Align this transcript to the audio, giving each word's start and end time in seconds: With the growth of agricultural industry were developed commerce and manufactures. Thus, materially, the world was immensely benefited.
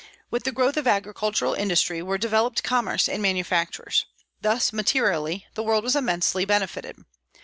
With 0.31 0.45
the 0.45 0.51
growth 0.51 0.77
of 0.77 0.87
agricultural 0.87 1.53
industry 1.53 2.01
were 2.01 2.17
developed 2.17 2.63
commerce 2.63 3.07
and 3.07 3.21
manufactures. 3.21 4.07
Thus, 4.41 4.73
materially, 4.73 5.45
the 5.53 5.61
world 5.61 5.83
was 5.83 5.95
immensely 5.95 6.43
benefited. 6.43 6.97